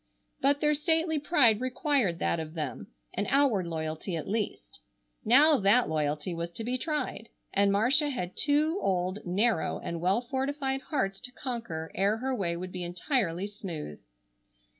[0.41, 4.79] But their stately pride required that of them, an outward loyalty at least.
[5.23, 10.21] Now that loyalty was to be tried, and Marcia had two old, narrow and well
[10.21, 13.99] fortified hearts to conquer ere her way would be entirely smooth.